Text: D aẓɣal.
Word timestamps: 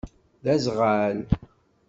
D 0.43 0.45
aẓɣal. 0.53 1.19